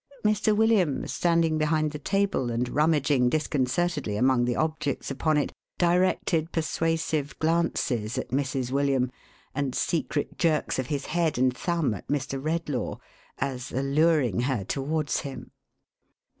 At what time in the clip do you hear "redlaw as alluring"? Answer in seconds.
12.43-14.39